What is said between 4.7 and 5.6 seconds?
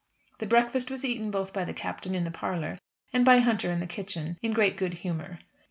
good humour.